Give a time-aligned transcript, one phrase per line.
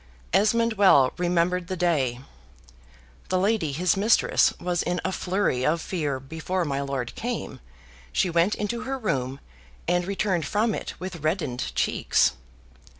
[0.33, 2.21] Esmond well remembered the day.
[3.29, 7.59] The lady his mistress was in a flurry of fear: before my lord came,
[8.11, 9.39] she went into her room,
[9.87, 12.31] and returned from it with reddened cheeks.